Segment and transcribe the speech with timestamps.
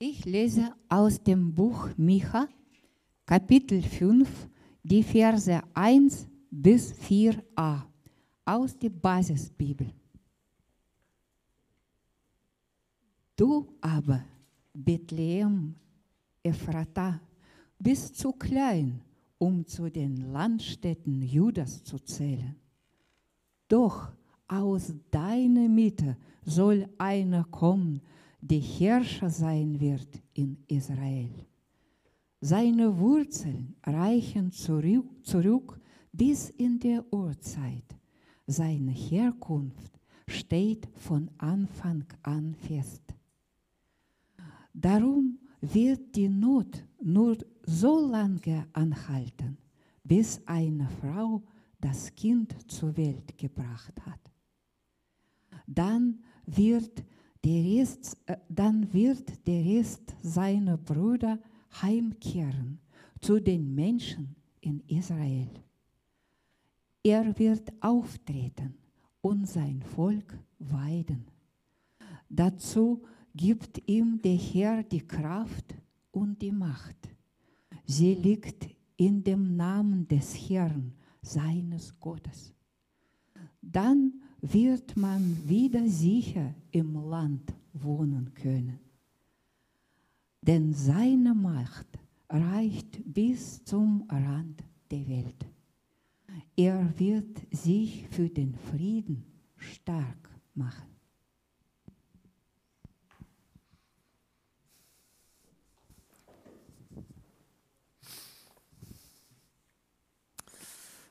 [0.00, 2.46] Ich lese aus dem Buch Micha,
[3.26, 4.48] Kapitel 5,
[4.84, 7.82] die Verse 1 bis 4a
[8.44, 9.92] aus der Basisbibel.
[13.34, 14.24] Du aber,
[14.72, 15.74] Bethlehem,
[16.44, 17.20] Ephrata,
[17.76, 19.00] bist zu klein,
[19.38, 22.54] um zu den Landstädten Judas zu zählen.
[23.66, 24.12] Doch
[24.46, 28.00] aus deiner Mitte soll einer kommen,
[28.40, 31.30] der Herrscher sein wird in Israel.
[32.40, 35.80] Seine Wurzeln reichen zurück, zurück
[36.12, 37.96] bis in der Urzeit.
[38.46, 43.02] Seine Herkunft steht von Anfang an fest.
[44.72, 49.58] Darum wird die Not nur so lange anhalten,
[50.04, 51.42] bis eine Frau
[51.80, 54.20] das Kind zur Welt gebracht hat.
[55.66, 57.04] Dann wird
[57.44, 61.38] der Rest, äh, dann wird der Rest seiner Brüder
[61.82, 62.80] heimkehren
[63.20, 65.48] zu den Menschen in Israel.
[67.02, 68.74] Er wird auftreten
[69.20, 71.26] und sein Volk weiden.
[72.28, 73.02] Dazu
[73.34, 75.74] gibt ihm der Herr die Kraft
[76.10, 76.96] und die Macht.
[77.86, 82.52] Sie liegt in dem Namen des Herrn, seines Gottes.
[83.62, 88.78] Dann wird man wieder sicher im Land wohnen können.
[90.42, 91.86] Denn seine Macht
[92.28, 95.46] reicht bis zum Rand der Welt.
[96.56, 99.24] Er wird sich für den Frieden
[99.56, 100.86] stark machen.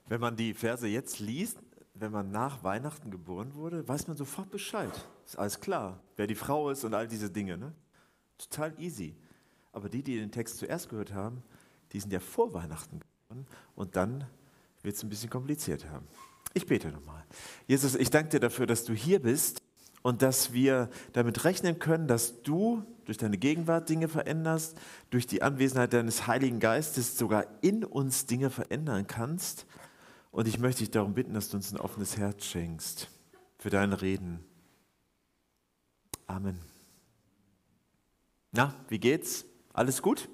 [0.09, 1.58] Wenn man die Verse jetzt liest,
[1.99, 4.91] wenn man nach Weihnachten geboren wurde, weiß man sofort Bescheid.
[5.25, 7.57] Ist alles klar, wer die Frau ist und all diese Dinge.
[7.57, 7.73] Ne?
[8.37, 9.15] Total easy.
[9.71, 11.43] Aber die, die den Text zuerst gehört haben,
[11.91, 14.25] die sind ja vor Weihnachten geboren und dann
[14.81, 16.07] wird es ein bisschen kompliziert haben.
[16.53, 17.23] Ich bete nochmal.
[17.67, 19.61] Jesus, ich danke dir dafür, dass du hier bist
[20.02, 24.77] und dass wir damit rechnen können, dass du durch deine Gegenwart Dinge veränderst,
[25.09, 29.65] durch die Anwesenheit deines Heiligen Geistes sogar in uns Dinge verändern kannst
[30.32, 33.10] und ich möchte dich darum bitten, dass du uns ein offenes Herz schenkst
[33.58, 34.43] für deine Reden.
[36.27, 36.60] Amen.
[38.52, 39.45] Na, wie geht's?
[39.73, 40.30] Alles gut?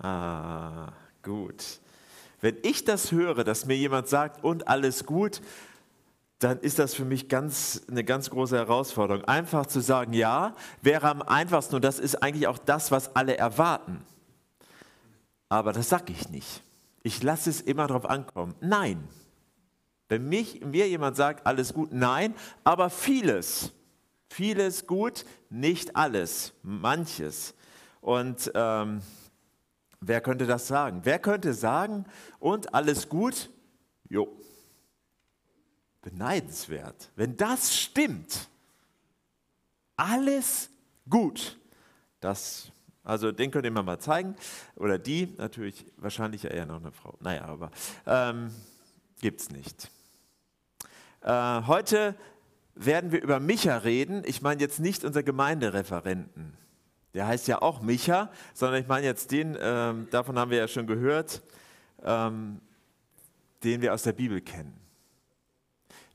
[0.00, 1.80] Ah, gut.
[2.40, 5.40] Wenn ich das höre, dass mir jemand sagt, und alles gut,
[6.38, 9.24] dann ist das für mich ganz, eine ganz große Herausforderung.
[9.24, 13.36] Einfach zu sagen, ja, wäre am einfachsten und das ist eigentlich auch das, was alle
[13.36, 14.04] erwarten.
[15.48, 16.62] Aber das sage ich nicht.
[17.02, 18.54] Ich lasse es immer darauf ankommen.
[18.60, 19.08] Nein.
[20.08, 23.72] Wenn mich, mir jemand sagt, alles gut, nein, aber vieles.
[24.28, 27.54] Vieles gut, nicht alles, manches.
[28.00, 29.00] Und ähm,
[30.00, 31.00] wer könnte das sagen?
[31.04, 32.04] Wer könnte sagen,
[32.38, 33.50] und alles gut?
[34.08, 34.28] Jo.
[36.02, 37.10] Beneidenswert.
[37.16, 38.48] Wenn das stimmt,
[39.96, 40.70] alles
[41.08, 41.58] gut,
[42.20, 42.70] das
[43.08, 44.36] also den könnt ihr mir mal zeigen.
[44.76, 47.16] Oder die, natürlich, wahrscheinlich eher noch eine Frau.
[47.20, 47.70] Naja, aber
[48.06, 48.50] ähm,
[49.20, 49.90] gibt es nicht.
[51.22, 52.14] Äh, heute
[52.74, 54.22] werden wir über Micha reden.
[54.26, 56.52] Ich meine jetzt nicht unser Gemeindereferenten.
[57.14, 60.68] Der heißt ja auch Micha, sondern ich meine jetzt den, ähm, davon haben wir ja
[60.68, 61.42] schon gehört,
[62.04, 62.60] ähm,
[63.64, 64.87] den wir aus der Bibel kennen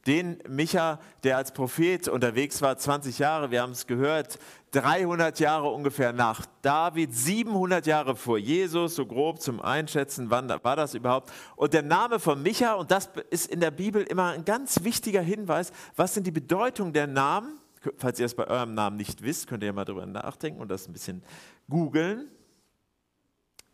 [0.05, 4.37] den Micha, der als Prophet unterwegs war, 20 Jahre, wir haben es gehört,
[4.71, 10.75] 300 Jahre ungefähr nach David, 700 Jahre vor Jesus, so grob zum Einschätzen, wann war
[10.75, 11.31] das überhaupt.
[11.55, 15.21] Und der Name von Micha, und das ist in der Bibel immer ein ganz wichtiger
[15.21, 17.59] Hinweis, was sind die Bedeutung der Namen?
[17.97, 20.69] Falls ihr es bei eurem Namen nicht wisst, könnt ihr ja mal darüber nachdenken und
[20.69, 21.23] das ein bisschen
[21.69, 22.29] googeln.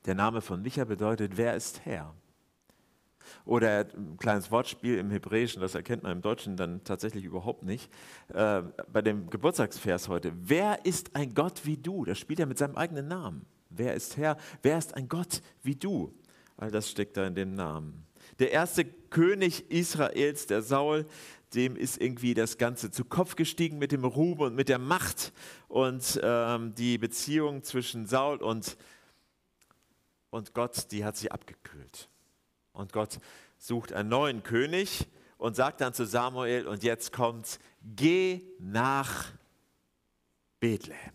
[0.06, 2.14] Der Name von Micha bedeutet, wer ist Herr?
[3.46, 7.92] Oder ein kleines Wortspiel im Hebräischen, das erkennt man im Deutschen dann tatsächlich überhaupt nicht.
[8.34, 10.32] Äh, bei dem Geburtstagsvers heute.
[10.36, 12.06] Wer ist ein Gott wie du?
[12.06, 13.46] Das spielt er mit seinem eigenen Namen.
[13.70, 14.38] Wer ist Herr?
[14.62, 16.14] Wer ist ein Gott wie du?
[16.58, 18.06] All das steckt da in dem Namen.
[18.40, 21.06] Der erste König Israels, der Saul,
[21.54, 25.34] dem ist irgendwie das Ganze zu Kopf gestiegen mit dem Ruhm und mit der Macht.
[25.68, 28.78] Und ähm, die Beziehung zwischen Saul und,
[30.30, 32.10] und Gott, die hat sich abgekühlt.
[32.80, 33.20] Und Gott
[33.58, 39.34] sucht einen neuen König und sagt dann zu Samuel, und jetzt kommt's, geh nach
[40.62, 41.14] Bethlehem.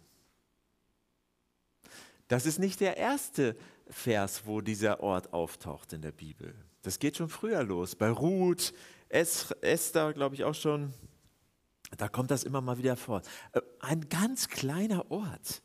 [2.28, 3.56] Das ist nicht der erste
[3.88, 6.54] Vers, wo dieser Ort auftaucht in der Bibel.
[6.82, 7.96] Das geht schon früher los.
[7.96, 8.74] Bei Ruth,
[9.08, 10.92] Esther, glaube ich auch schon.
[11.96, 13.22] Da kommt das immer mal wieder vor.
[13.52, 15.62] Äh, ein ganz kleiner Ort,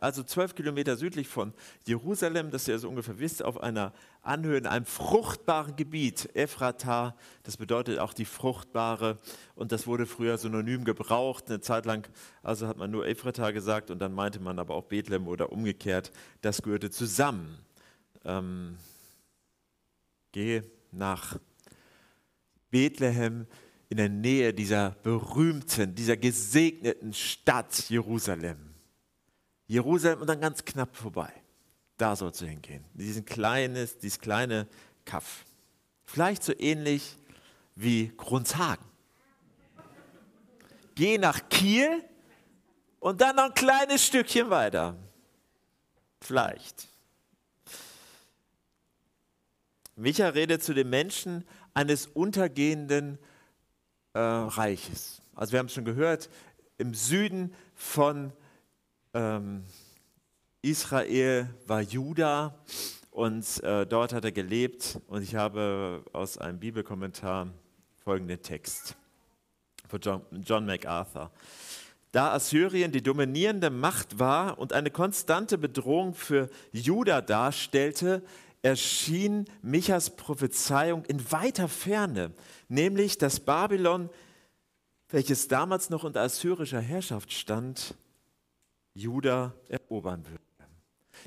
[0.00, 1.52] also zwölf Kilometer südlich von
[1.86, 3.92] Jerusalem, das ihr so ungefähr wisst, auf einer
[4.22, 9.18] Anhöhe in einem fruchtbaren Gebiet, Ephrata, das bedeutet auch die fruchtbare
[9.54, 12.08] und das wurde früher synonym gebraucht, eine Zeit lang,
[12.42, 16.12] also hat man nur Ephrata gesagt und dann meinte man aber auch Bethlehem oder umgekehrt,
[16.40, 17.58] das gehörte zusammen.
[18.24, 18.76] Ähm,
[20.32, 20.62] geh
[20.92, 21.38] nach
[22.70, 23.46] Bethlehem
[23.88, 28.67] in der Nähe dieser berühmten, dieser gesegneten Stadt Jerusalem.
[29.68, 31.32] Jerusalem und dann ganz knapp vorbei.
[31.98, 32.84] Da sollst du hingehen.
[32.94, 34.66] Diesen kleines, dieses kleine
[35.04, 35.44] Kaff.
[36.04, 37.16] Vielleicht so ähnlich
[37.76, 38.84] wie Grundshagen.
[40.94, 42.02] Geh nach Kiel
[42.98, 44.96] und dann noch ein kleines Stückchen weiter.
[46.20, 46.88] Vielleicht.
[49.96, 51.44] Micha redet zu den Menschen
[51.74, 53.18] eines untergehenden
[54.14, 55.20] äh, Reiches.
[55.34, 56.30] Also wir haben es schon gehört,
[56.78, 58.32] im Süden von
[59.18, 59.64] ähm,
[60.62, 62.54] Israel war Juda
[63.10, 67.48] und äh, dort hat er gelebt und ich habe aus einem Bibelkommentar
[68.04, 68.96] folgenden Text
[69.88, 71.32] von John, John MacArthur.
[72.12, 78.22] Da Assyrien die dominierende Macht war und eine konstante Bedrohung für Juda darstellte,
[78.62, 82.32] erschien Michas Prophezeiung in weiter Ferne,
[82.68, 84.10] nämlich dass Babylon,
[85.08, 87.94] welches damals noch unter assyrischer Herrschaft stand,
[88.98, 90.42] Juda erobern würde.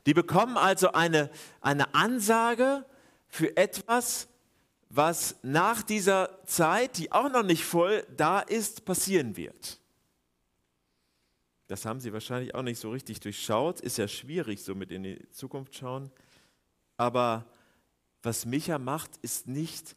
[0.05, 1.29] Die bekommen also eine,
[1.59, 2.85] eine Ansage
[3.27, 4.27] für etwas,
[4.89, 9.79] was nach dieser Zeit, die auch noch nicht voll da ist, passieren wird.
[11.67, 13.79] Das haben sie wahrscheinlich auch nicht so richtig durchschaut.
[13.79, 16.11] Ist ja schwierig, so mit in die Zukunft schauen.
[16.97, 17.45] Aber
[18.21, 19.95] was Micha macht, ist nicht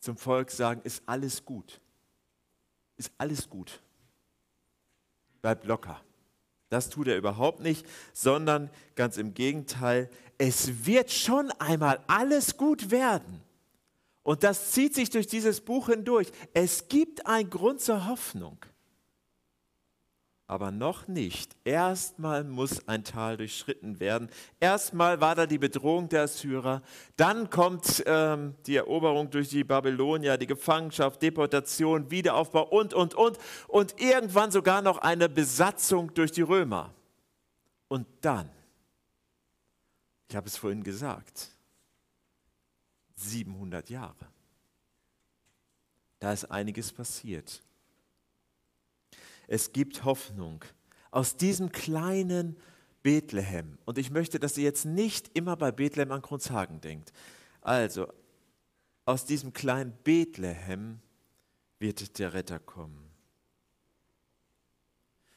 [0.00, 1.80] zum Volk sagen, ist alles gut.
[2.96, 3.80] Ist alles gut.
[5.40, 6.00] Bleibt locker.
[6.74, 12.90] Das tut er überhaupt nicht, sondern ganz im Gegenteil, es wird schon einmal alles gut
[12.90, 13.40] werden.
[14.24, 16.32] Und das zieht sich durch dieses Buch hindurch.
[16.52, 18.58] Es gibt einen Grund zur Hoffnung
[20.54, 21.56] aber noch nicht.
[21.64, 24.30] Erstmal muss ein Tal durchschritten werden.
[24.60, 26.80] Erstmal war da die Bedrohung der Assyrer.
[27.16, 33.36] Dann kommt ähm, die Eroberung durch die Babylonier, die Gefangenschaft, Deportation, Wiederaufbau und, und, und.
[33.66, 36.94] Und irgendwann sogar noch eine Besatzung durch die Römer.
[37.88, 38.48] Und dann,
[40.28, 41.48] ich habe es vorhin gesagt,
[43.16, 44.28] 700 Jahre.
[46.20, 47.60] Da ist einiges passiert.
[49.46, 50.64] Es gibt Hoffnung.
[51.10, 52.56] Aus diesem kleinen
[53.02, 53.78] Bethlehem.
[53.84, 57.12] Und ich möchte, dass ihr jetzt nicht immer bei Bethlehem an Kronshagen denkt.
[57.60, 58.08] Also,
[59.04, 61.00] aus diesem kleinen Bethlehem
[61.78, 63.10] wird der Retter kommen.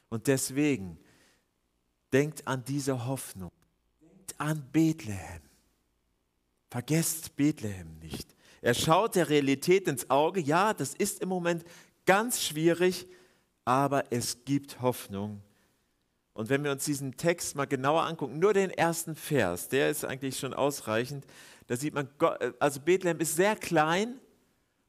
[0.08, 0.98] Und deswegen
[2.12, 3.50] denkt an diese Hoffnung.
[4.00, 5.42] Denkt an Bethlehem.
[6.70, 8.34] Vergesst Bethlehem nicht.
[8.60, 10.40] Er schaut der Realität ins Auge.
[10.40, 11.64] Ja, das ist im Moment
[12.06, 13.06] ganz schwierig,
[13.68, 15.42] aber es gibt Hoffnung.
[16.32, 20.06] Und wenn wir uns diesen Text mal genauer angucken, nur den ersten Vers, der ist
[20.06, 21.26] eigentlich schon ausreichend.
[21.66, 22.08] Da sieht man,
[22.60, 24.18] also Bethlehem ist sehr klein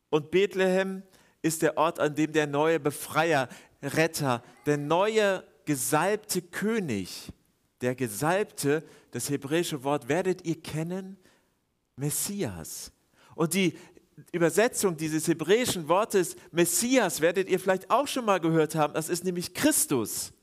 [0.09, 1.03] und Bethlehem
[1.41, 3.49] ist der Ort, an dem der neue Befreier,
[3.83, 7.33] Retter, der neue gesalbte König,
[7.81, 8.81] der Gesalbte,
[9.11, 11.17] das hebräische Wort werdet ihr kennen,
[11.97, 12.93] Messias.
[13.35, 13.77] Und die
[14.31, 18.93] Übersetzung dieses hebräischen Wortes Messias werdet ihr vielleicht auch schon mal gehört haben.
[18.93, 20.33] Das ist nämlich Christus.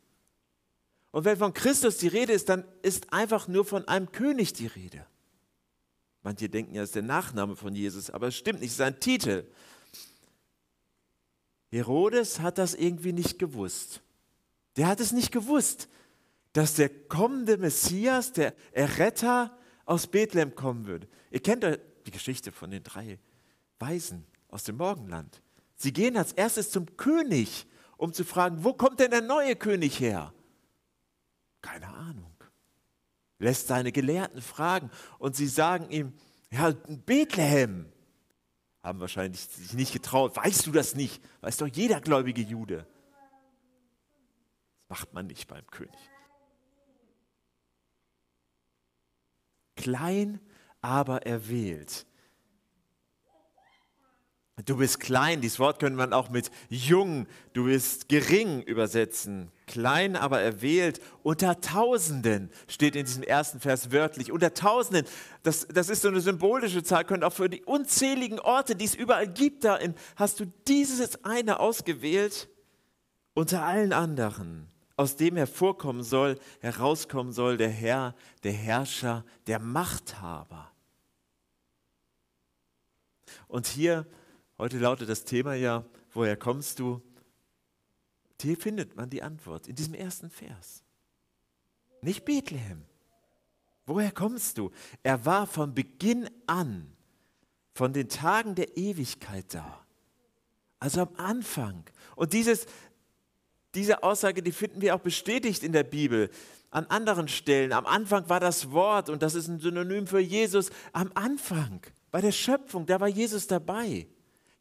[1.11, 4.66] Und wenn von Christus die Rede ist, dann ist einfach nur von einem König die
[4.66, 5.06] Rede.
[6.23, 8.80] Manche denken ja, es ist der Nachname von Jesus, aber es stimmt nicht, es ist
[8.80, 9.47] ein Titel.
[11.71, 14.02] Herodes hat das irgendwie nicht gewusst.
[14.76, 15.88] Der hat es nicht gewusst,
[16.52, 21.09] dass der kommende Messias, der Erretter aus Bethlehem kommen würde.
[21.30, 21.64] Ihr kennt
[22.06, 23.18] die Geschichte von den drei
[23.78, 25.42] Weisen aus dem Morgenland.
[25.76, 27.66] Sie gehen als erstes zum König,
[27.97, 30.33] um zu fragen, wo kommt denn der neue König her?
[31.61, 32.33] Keine Ahnung.
[33.38, 36.14] Lässt seine Gelehrten fragen und sie sagen ihm,
[36.50, 37.92] ja, Bethlehem.
[38.83, 40.37] Haben wahrscheinlich sich nicht getraut.
[40.37, 41.23] Weißt du das nicht?
[41.40, 42.87] Weiß doch jeder gläubige Jude.
[44.88, 45.99] Das macht man nicht beim König.
[49.75, 50.40] Klein,
[50.80, 52.06] aber erwählt.
[54.65, 59.51] Du bist klein, dieses Wort könnte man auch mit jung, du bist gering übersetzen.
[59.67, 61.01] Klein, aber erwählt.
[61.23, 64.33] Unter Tausenden steht in diesem ersten Vers wörtlich.
[64.33, 65.05] Unter Tausenden,
[65.43, 68.95] das, das ist so eine symbolische Zahl, könnte auch für die unzähligen Orte, die es
[68.95, 72.49] überall gibt, da in, hast du dieses eine ausgewählt
[73.35, 80.73] unter allen anderen, aus dem hervorkommen soll, herauskommen soll der Herr, der Herrscher, der Machthaber.
[83.49, 84.07] Und hier
[84.59, 87.03] Heute lautet das Thema ja, woher kommst du?
[88.41, 90.83] Hier findet man die Antwort in diesem ersten Vers.
[92.01, 92.85] Nicht Bethlehem.
[93.87, 94.71] Woher kommst du?
[95.03, 96.93] Er war von Beginn an,
[97.73, 99.85] von den Tagen der Ewigkeit da.
[100.79, 101.85] Also am Anfang.
[102.17, 102.67] Und dieses,
[103.75, 106.31] diese Aussage, die finden wir auch bestätigt in der Bibel
[106.71, 107.73] an anderen Stellen.
[107.73, 110.71] Am Anfang war das Wort und das ist ein Synonym für Jesus.
[110.93, 114.07] Am Anfang, bei der Schöpfung, da war Jesus dabei.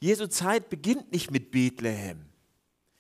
[0.06, 2.26] Jesu Zeit beginnt nicht mit Bethlehem.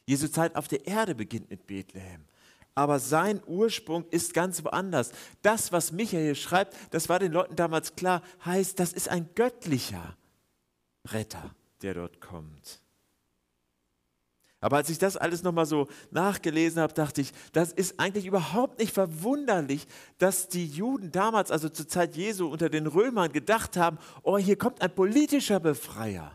[0.07, 2.25] Jesu Zeit auf der Erde beginnt mit Bethlehem.
[2.73, 5.11] Aber sein Ursprung ist ganz woanders.
[5.43, 10.17] Das, was Michael schreibt, das war den Leuten damals klar, heißt, das ist ein göttlicher
[11.05, 12.81] Retter, der dort kommt.
[14.59, 18.79] Aber als ich das alles nochmal so nachgelesen habe, dachte ich, das ist eigentlich überhaupt
[18.79, 19.85] nicht verwunderlich,
[20.17, 24.57] dass die Juden damals, also zur Zeit Jesu unter den Römern, gedacht haben, oh, hier
[24.57, 26.33] kommt ein politischer Befreier.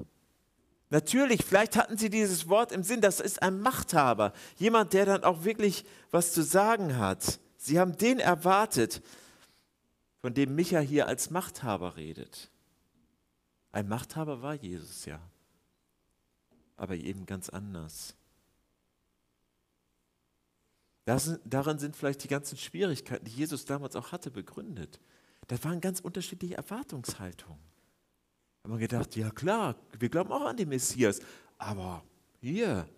[0.91, 5.23] Natürlich, vielleicht hatten sie dieses Wort im Sinn, das ist ein Machthaber, jemand, der dann
[5.23, 7.39] auch wirklich was zu sagen hat.
[7.57, 9.01] Sie haben den erwartet,
[10.21, 12.51] von dem Micha hier als Machthaber redet.
[13.71, 15.21] Ein Machthaber war Jesus ja,
[16.77, 18.17] aber eben ganz anders.
[21.05, 25.01] Das, daran sind vielleicht die ganzen Schwierigkeiten, die Jesus damals auch hatte, begründet.
[25.47, 27.70] Das waren ganz unterschiedliche Erwartungshaltungen
[28.63, 31.21] haben wir gedacht, ja klar, wir glauben auch an den Messias,
[31.59, 32.05] aber
[32.41, 32.89] hier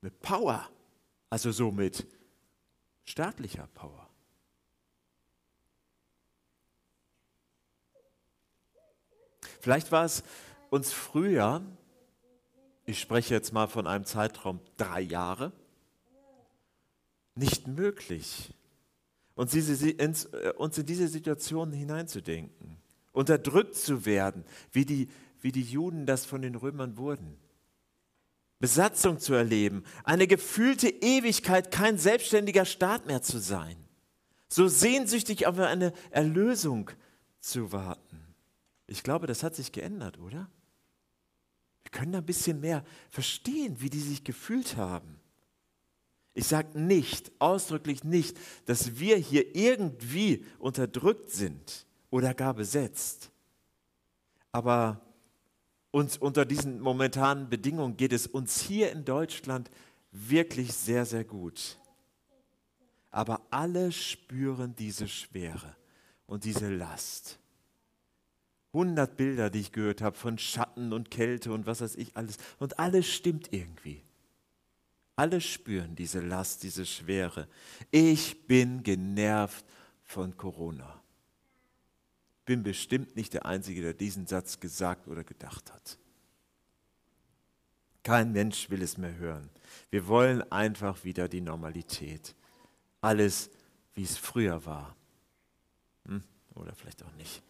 [0.00, 0.68] mit Power,
[1.30, 2.06] also so mit
[3.04, 4.08] staatlicher Power.
[9.60, 10.22] Vielleicht war es
[10.70, 11.62] uns früher,
[12.84, 15.52] ich spreche jetzt mal von einem Zeitraum drei Jahre,
[17.34, 18.54] nicht möglich,
[19.34, 22.77] uns, in diese Situation hineinzudenken
[23.12, 25.08] unterdrückt zu werden, wie die,
[25.40, 27.36] wie die Juden das von den Römern wurden.
[28.60, 33.76] Besatzung zu erleben, eine gefühlte Ewigkeit, kein selbstständiger Staat mehr zu sein,
[34.48, 36.90] so sehnsüchtig auf eine Erlösung
[37.40, 38.34] zu warten.
[38.86, 40.50] Ich glaube, das hat sich geändert, oder?
[41.82, 45.20] Wir können ein bisschen mehr verstehen, wie die sich gefühlt haben.
[46.34, 48.36] Ich sage nicht, ausdrücklich nicht,
[48.66, 53.30] dass wir hier irgendwie unterdrückt sind oder gar besetzt.
[54.52, 55.00] Aber
[55.90, 59.70] uns unter diesen momentanen Bedingungen geht es uns hier in Deutschland
[60.12, 61.78] wirklich sehr, sehr gut.
[63.10, 65.76] Aber alle spüren diese Schwere
[66.26, 67.38] und diese Last.
[68.74, 72.36] 100 Bilder, die ich gehört habe von Schatten und Kälte und was weiß ich alles.
[72.58, 74.02] Und alles stimmt irgendwie.
[75.16, 77.48] Alle spüren diese Last, diese Schwere.
[77.90, 79.64] Ich bin genervt
[80.04, 80.97] von Corona
[82.48, 85.98] bin bestimmt nicht der Einzige, der diesen Satz gesagt oder gedacht hat.
[88.02, 89.50] Kein Mensch will es mehr hören.
[89.90, 92.34] Wir wollen einfach wieder die Normalität.
[93.02, 93.50] Alles,
[93.92, 94.96] wie es früher war.
[96.06, 96.24] Hm?
[96.54, 97.42] Oder vielleicht auch nicht.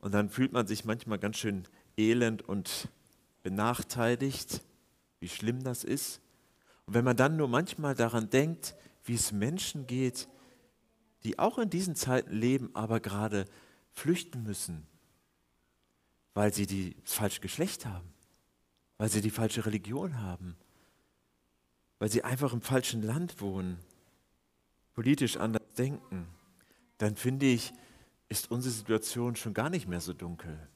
[0.00, 2.86] Und dann fühlt man sich manchmal ganz schön elend und
[3.42, 4.62] benachteiligt,
[5.18, 6.20] wie schlimm das ist.
[6.86, 8.76] Und wenn man dann nur manchmal daran denkt,
[9.08, 10.28] wie es Menschen geht,
[11.24, 13.46] die auch in diesen Zeiten leben, aber gerade
[13.92, 14.86] flüchten müssen,
[16.34, 18.08] weil sie die, falsche Geschlecht haben,
[18.98, 20.56] weil sie die falsche Religion haben,
[21.98, 23.78] weil sie einfach im falschen Land wohnen,
[24.94, 26.28] politisch anders denken,
[26.98, 27.72] dann finde ich,
[28.28, 30.68] ist unsere Situation schon gar nicht mehr so dunkel.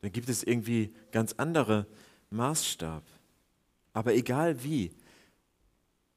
[0.00, 1.86] Dann gibt es irgendwie ganz andere
[2.30, 3.02] Maßstab.
[3.92, 4.92] Aber egal wie,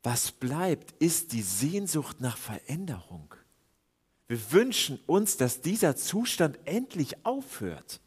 [0.05, 3.33] was bleibt, ist die Sehnsucht nach Veränderung.
[4.27, 8.00] Wir wünschen uns, dass dieser Zustand endlich aufhört.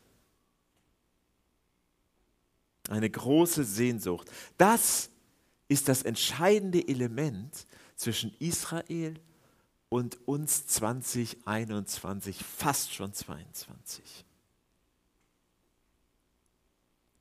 [2.88, 4.30] Eine große Sehnsucht.
[4.56, 5.10] Das
[5.66, 9.20] ist das entscheidende Element zwischen Israel
[9.88, 14.24] und uns 2021, fast schon 22.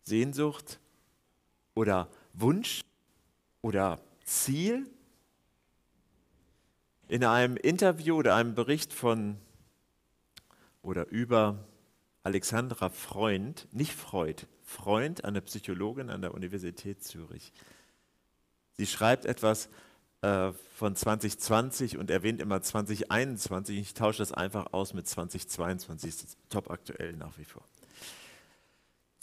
[0.03, 0.79] Sehnsucht
[1.73, 2.81] oder Wunsch
[3.61, 4.85] oder Ziel?
[7.07, 9.37] In einem Interview oder einem Bericht von
[10.81, 11.65] oder über
[12.23, 17.53] Alexandra Freund, nicht Freud, Freund, eine Psychologin an der Universität Zürich.
[18.73, 19.69] Sie schreibt etwas
[20.21, 23.79] äh, von 2020 und erwähnt immer 2021.
[23.79, 27.63] Ich tausche das einfach aus mit 2022, das ist top aktuell nach wie vor.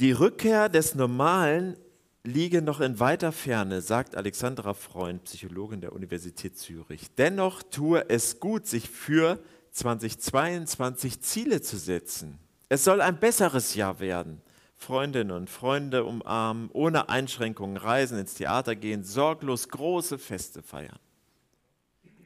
[0.00, 1.76] Die Rückkehr des Normalen
[2.24, 7.14] liege noch in weiter Ferne, sagt Alexandra Freund, Psychologin der Universität Zürich.
[7.16, 9.38] Dennoch tue es gut, sich für
[9.72, 12.38] 2022 Ziele zu setzen.
[12.70, 14.40] Es soll ein besseres Jahr werden.
[14.74, 20.98] Freundinnen und Freunde umarmen, ohne Einschränkungen reisen, ins Theater gehen, sorglos große Feste feiern.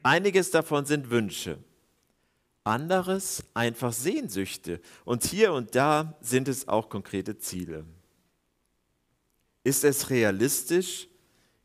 [0.01, 1.57] Einiges davon sind Wünsche,
[2.63, 7.85] anderes einfach Sehnsüchte und hier und da sind es auch konkrete Ziele.
[9.63, 11.07] Ist es realistisch,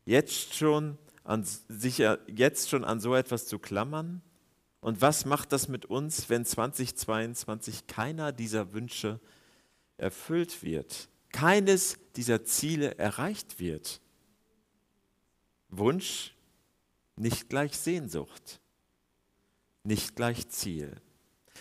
[0.05, 4.21] jetzt schon an, sich jetzt schon an so etwas zu klammern?
[4.79, 9.19] Und was macht das mit uns, wenn 2022 keiner dieser Wünsche
[9.97, 13.99] erfüllt wird, keines dieser Ziele erreicht wird?
[15.69, 16.35] Wunsch
[17.15, 18.59] nicht gleich Sehnsucht,
[19.83, 21.01] nicht gleich Ziel.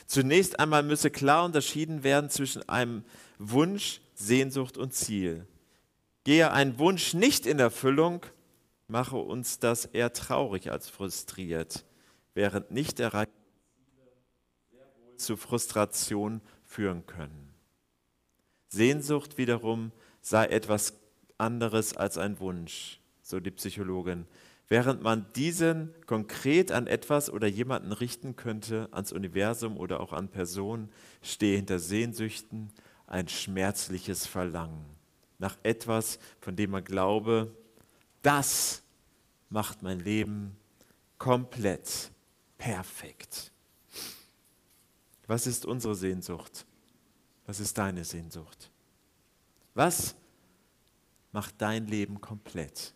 [0.07, 3.05] Zunächst einmal müsse klar unterschieden werden zwischen einem
[3.39, 5.47] Wunsch, Sehnsucht und Ziel.
[6.25, 8.25] Gehe ein Wunsch nicht in Erfüllung,
[8.89, 11.85] mache uns das eher traurig als frustriert
[12.35, 13.31] während nicht erreicht
[15.17, 17.55] zu Frustration führen können.
[18.69, 20.95] Sehnsucht wiederum sei etwas
[21.39, 24.27] anderes als ein Wunsch, so die Psychologin.
[24.67, 30.29] Während man diesen konkret an etwas oder jemanden richten könnte, ans Universum oder auch an
[30.29, 30.91] Personen,
[31.23, 32.73] stehe hinter Sehnsüchten
[33.07, 34.94] ein schmerzliches Verlangen
[35.45, 37.55] nach etwas, von dem man glaube,
[38.23, 38.83] das
[39.51, 40.57] macht mein Leben
[41.19, 42.11] komplett
[42.57, 43.53] perfekt.
[45.27, 46.65] Was ist unsere Sehnsucht?
[47.45, 48.71] Was ist deine Sehnsucht?
[49.75, 50.15] Was
[51.33, 52.95] macht dein Leben komplett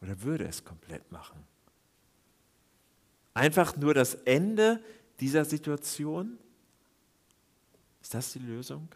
[0.00, 1.44] oder würde es komplett machen?
[3.34, 4.82] Einfach nur das Ende
[5.20, 6.38] dieser Situation?
[8.02, 8.88] Ist das die Lösung?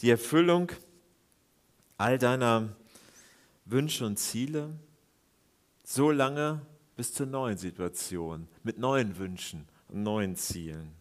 [0.00, 0.72] Die Erfüllung
[1.96, 2.76] all deiner
[3.64, 4.72] Wünsche und Ziele?
[5.86, 6.60] so lange
[6.96, 10.92] bis zur neuen Situation, mit neuen Wünschen und neuen Zielen.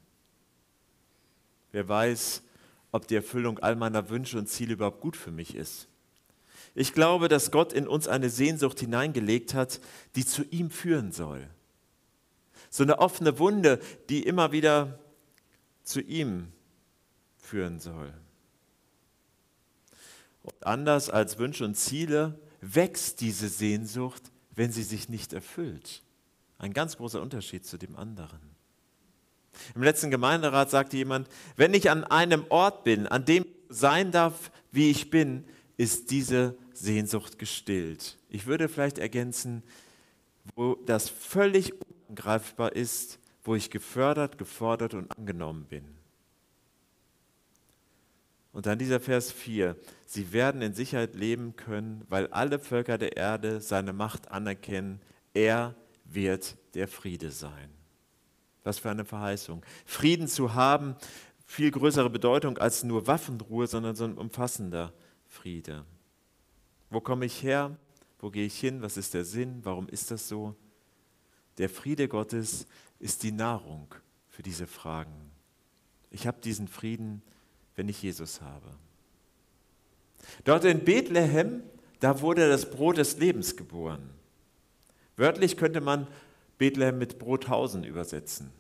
[1.71, 2.43] Wer weiß,
[2.91, 5.87] ob die Erfüllung all meiner Wünsche und Ziele überhaupt gut für mich ist.
[6.75, 9.81] Ich glaube, dass Gott in uns eine Sehnsucht hineingelegt hat,
[10.15, 11.49] die zu ihm führen soll.
[12.69, 13.79] So eine offene Wunde,
[14.09, 14.99] die immer wieder
[15.83, 16.51] zu ihm
[17.37, 18.13] führen soll.
[20.45, 26.01] Und anders als Wünsche und Ziele wächst diese Sehnsucht wenn sie sich nicht erfüllt.
[26.57, 28.39] Ein ganz großer Unterschied zu dem anderen.
[29.73, 34.51] Im letzten Gemeinderat sagte jemand, wenn ich an einem Ort bin, an dem sein darf,
[34.71, 35.45] wie ich bin,
[35.77, 38.17] ist diese Sehnsucht gestillt.
[38.29, 39.63] Ich würde vielleicht ergänzen,
[40.55, 41.73] wo das völlig
[42.07, 45.94] ungreifbar ist, wo ich gefördert, gefordert und angenommen bin.
[48.55, 49.75] Und dann dieser Vers 4.
[50.05, 55.01] Sie werden in Sicherheit leben können, weil alle Völker der Erde seine Macht anerkennen.
[55.33, 57.69] Er wird der Friede sein.
[58.63, 59.65] Was für eine Verheißung.
[59.83, 60.95] Frieden zu haben,
[61.45, 64.93] viel größere Bedeutung als nur Waffenruhe, sondern so ein umfassender
[65.27, 65.83] Friede.
[66.89, 67.77] Wo komme ich her?
[68.19, 68.81] Wo gehe ich hin?
[68.81, 69.59] Was ist der Sinn?
[69.63, 70.55] Warum ist das so?
[71.57, 72.67] Der Friede Gottes
[72.99, 73.93] ist die Nahrung
[74.29, 75.29] für diese Fragen.
[76.09, 77.21] Ich habe diesen Frieden
[77.75, 78.69] wenn ich Jesus habe.
[80.43, 81.63] Dort in Bethlehem,
[81.99, 84.09] da wurde das Brot des Lebens geboren.
[85.17, 86.07] Wörtlich könnte man
[86.57, 88.51] Bethlehem mit Brothausen übersetzen.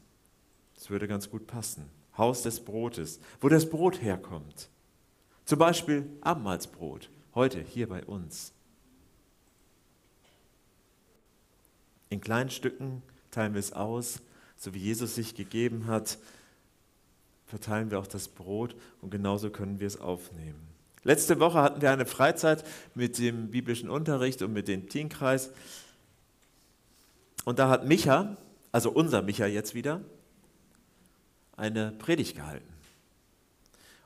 [0.75, 1.89] Das würde ganz gut passen.
[2.17, 4.69] Haus des Brotes, wo das Brot herkommt.
[5.45, 8.53] Zum Beispiel Abendmahlsbrot, heute hier bei uns.
[12.09, 14.21] In kleinen Stücken teilen wir es aus,
[14.55, 16.17] so wie Jesus sich gegeben hat,
[17.45, 20.75] verteilen wir auch das Brot und genauso können wir es aufnehmen.
[21.03, 22.63] Letzte Woche hatten wir eine Freizeit
[22.95, 25.51] mit dem biblischen Unterricht und mit dem Teamkreis.
[27.43, 28.37] Und da hat Micha,
[28.71, 30.01] also unser Micha jetzt wieder,
[31.55, 32.67] eine Predigt gehalten.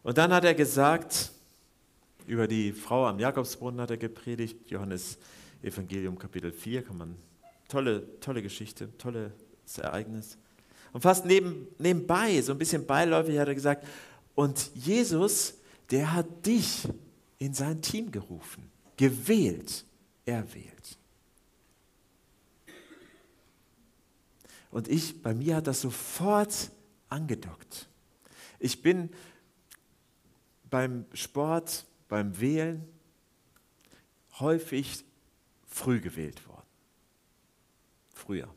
[0.04, 1.32] Und dann hat er gesagt,
[2.28, 5.18] über die Frau am Jakobsbrunnen hat er gepredigt, Johannes
[5.64, 7.16] Evangelium Kapitel 4, kann man,
[7.70, 9.32] tolle, tolle Geschichte, tolles
[9.78, 10.38] Ereignis.
[10.94, 13.88] Und fast neben, nebenbei, so ein bisschen beiläufig, hat er gesagt,
[14.36, 15.56] und Jesus,
[15.92, 16.88] der hat dich
[17.38, 19.86] in sein Team gerufen, gewählt,
[20.26, 20.98] erwählt.
[24.72, 26.72] Und ich, bei mir hat das sofort
[27.10, 27.88] angedockt.
[28.60, 29.10] Ich bin
[30.70, 32.86] beim Sport, beim Wählen
[34.40, 35.04] häufig
[35.66, 36.68] früh gewählt worden.
[38.14, 38.54] Früher.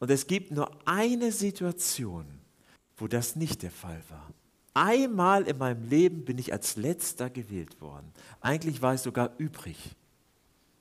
[0.00, 2.26] Und es gibt nur eine Situation,
[2.96, 4.28] wo das nicht der Fall war.
[4.72, 8.12] Einmal in meinem Leben bin ich als letzter gewählt worden.
[8.40, 9.76] Eigentlich war ich sogar übrig.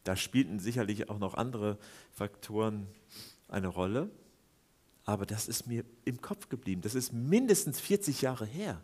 [0.04, 1.78] Da spielten sicherlich auch noch andere
[2.12, 2.88] Faktoren
[3.50, 4.10] eine Rolle,
[5.06, 6.82] aber das ist mir im Kopf geblieben.
[6.82, 8.82] Das ist mindestens 40 Jahre her.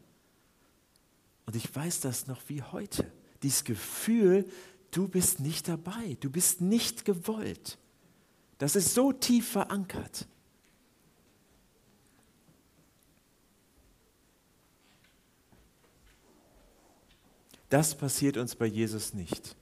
[1.45, 3.11] Und ich weiß das noch wie heute.
[3.43, 4.45] Dieses Gefühl,
[4.91, 7.77] du bist nicht dabei, du bist nicht gewollt.
[8.57, 10.27] Das ist so tief verankert.
[17.69, 19.55] Das passiert uns bei Jesus nicht,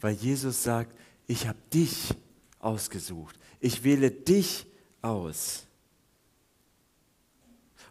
[0.00, 0.96] weil Jesus sagt,
[1.26, 2.14] ich habe dich
[2.58, 4.66] ausgesucht, ich wähle dich
[5.00, 5.66] aus.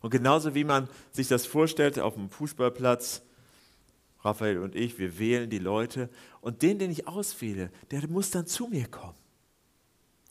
[0.02, 3.22] Und genauso wie man sich das vorstellt auf dem Fußballplatz,
[4.24, 6.10] Raphael und ich, wir wählen die Leute
[6.42, 9.21] und den, den ich auswähle, der muss dann zu mir kommen.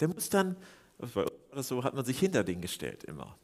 [0.01, 0.57] Der muss dann,
[1.55, 3.37] so hat man sich hinter den gestellt immer.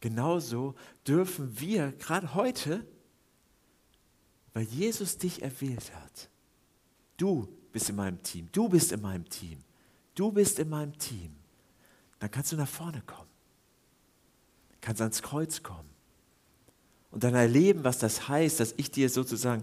[0.00, 0.74] Genauso
[1.06, 2.84] dürfen wir gerade heute,
[4.52, 6.28] weil Jesus dich erwählt hat,
[7.16, 9.62] du bist in meinem Team, du bist in meinem Team,
[10.14, 11.36] du bist in meinem Team,
[12.18, 13.30] dann kannst du nach vorne kommen,
[14.80, 15.88] kannst ans Kreuz kommen
[17.12, 19.62] und dann erleben, was das heißt, dass ich dir sozusagen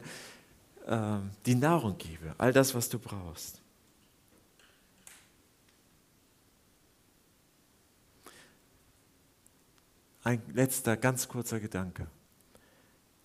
[0.85, 3.61] äh, die Nahrung gebe, all das, was du brauchst.
[10.29, 12.05] Ein letzter, ganz kurzer Gedanke.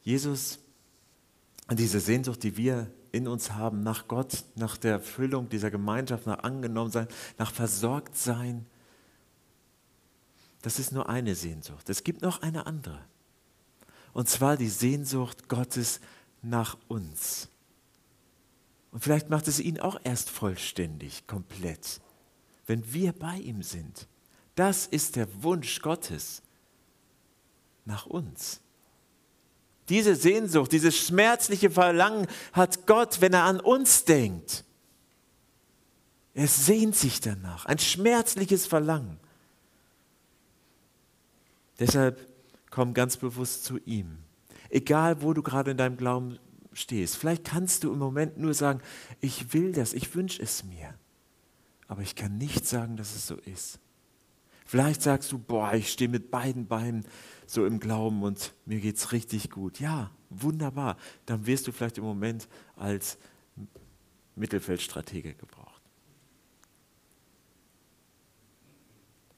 [0.01, 0.59] Jesus,
[1.71, 6.39] diese Sehnsucht, die wir in uns haben, nach Gott, nach der Erfüllung dieser Gemeinschaft, nach
[6.39, 8.65] Angenommensein, nach Versorgtsein,
[10.63, 11.91] das ist nur eine Sehnsucht.
[11.91, 13.05] Es gibt noch eine andere.
[14.15, 16.01] Und zwar die Sehnsucht Gottes
[16.41, 17.51] nach uns.
[18.93, 22.01] Und vielleicht macht es ihn auch erst vollständig, komplett,
[22.67, 24.09] wenn wir bei ihm sind.
[24.55, 26.41] Das ist der Wunsch Gottes
[27.85, 28.61] nach uns.
[29.89, 34.65] Diese Sehnsucht, dieses schmerzliche Verlangen hat Gott, wenn er an uns denkt.
[36.33, 39.19] Er sehnt sich danach, ein schmerzliches Verlangen.
[41.79, 42.27] Deshalb
[42.71, 44.19] komm ganz bewusst zu ihm.
[44.71, 46.39] Egal, wo du gerade in deinem Glauben
[46.73, 47.17] stehst.
[47.17, 48.81] Vielleicht kannst du im Moment nur sagen,
[49.21, 50.95] ich will das, ich wünsche es mir.
[51.87, 53.79] Aber ich kann nicht sagen, dass es so ist.
[54.67, 57.07] Vielleicht sagst du, boah, ich stehe mit beiden Beinen
[57.47, 59.81] so im Glauben und mir geht es richtig gut.
[59.81, 60.97] Ja, wunderbar.
[61.27, 63.19] Dann wirst du vielleicht im Moment als
[64.37, 65.83] Mittelfeldstratege gebraucht.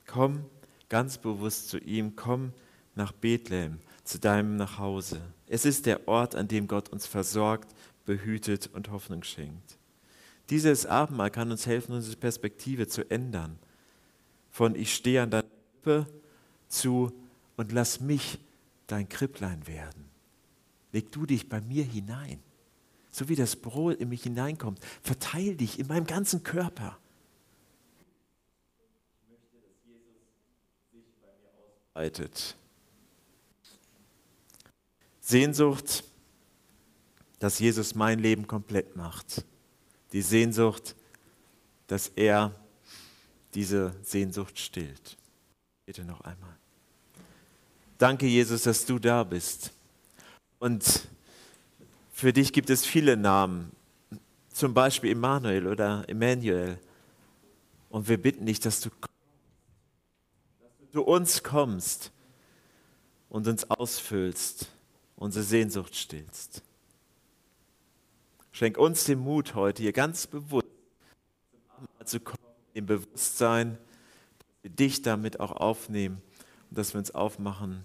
[0.07, 0.45] Komm
[0.89, 2.53] ganz bewusst zu ihm, komm
[2.95, 5.21] nach Bethlehem, zu deinem Nachhause.
[5.49, 9.79] Es ist der Ort, an dem Gott uns versorgt, behütet und Hoffnung schenkt.
[10.49, 13.59] Dieses Abendmahl kann uns helfen, unsere Perspektive zu ändern.
[14.51, 16.07] Von ich stehe an deiner Lippe
[16.69, 17.13] zu
[17.57, 18.39] und lass mich
[18.87, 20.05] dein Kripplein werden.
[20.93, 22.41] Leg du dich bei mir hinein.
[23.11, 26.99] So wie das Brot in mich hineinkommt, verteil dich in meinem ganzen Körper.
[29.23, 30.21] Ich möchte, dass Jesus
[30.93, 32.57] sich bei mir ausbreitet.
[35.21, 36.05] Sehnsucht,
[37.39, 39.45] dass Jesus mein Leben komplett macht.
[40.13, 40.95] Die Sehnsucht,
[41.87, 42.55] dass er
[43.55, 45.17] diese Sehnsucht stillt.
[45.87, 46.57] Bitte noch einmal.
[47.99, 49.73] Danke, Jesus, dass du da bist.
[50.59, 51.09] Und
[52.13, 53.73] für dich gibt es viele Namen,
[54.51, 56.79] zum Beispiel Immanuel oder Emmanuel.
[57.89, 62.13] Und wir bitten dich, dass du, dass du zu uns kommst
[63.31, 64.71] und uns ausfüllst,
[65.17, 66.63] unsere Sehnsucht stillst.
[68.53, 70.67] Schenk uns den Mut heute hier ganz bewusst
[72.05, 72.37] zu kommen,
[72.75, 73.79] im Bewusstsein,
[74.39, 76.21] dass wir dich damit auch aufnehmen
[76.71, 77.85] und dass wir uns aufmachen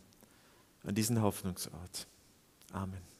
[0.83, 2.07] an diesen Hoffnungsort.
[2.71, 3.10] Amen.